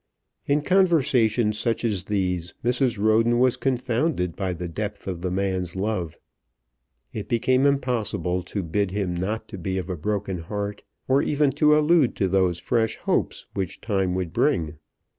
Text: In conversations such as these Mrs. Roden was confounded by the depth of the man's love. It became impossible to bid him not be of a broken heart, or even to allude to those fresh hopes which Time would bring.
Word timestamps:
In 0.47 0.63
conversations 0.63 1.59
such 1.59 1.85
as 1.85 2.05
these 2.05 2.55
Mrs. 2.65 2.97
Roden 2.97 3.37
was 3.37 3.55
confounded 3.55 4.35
by 4.35 4.51
the 4.51 4.67
depth 4.67 5.05
of 5.05 5.21
the 5.21 5.29
man's 5.29 5.75
love. 5.75 6.17
It 7.13 7.29
became 7.29 7.67
impossible 7.67 8.41
to 8.41 8.63
bid 8.63 8.89
him 8.89 9.13
not 9.13 9.61
be 9.61 9.77
of 9.77 9.91
a 9.91 9.95
broken 9.95 10.39
heart, 10.39 10.81
or 11.07 11.21
even 11.21 11.51
to 11.61 11.77
allude 11.77 12.15
to 12.15 12.27
those 12.27 12.57
fresh 12.57 12.97
hopes 12.97 13.45
which 13.53 13.79
Time 13.79 14.15
would 14.15 14.33
bring. 14.33 14.77